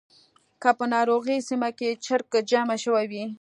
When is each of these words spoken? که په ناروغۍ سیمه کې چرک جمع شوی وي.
که 0.61 0.69
په 0.77 0.85
ناروغۍ 0.93 1.37
سیمه 1.49 1.69
کې 1.79 1.89
چرک 2.05 2.31
جمع 2.49 2.75
شوی 2.83 3.05
وي. 3.11 3.23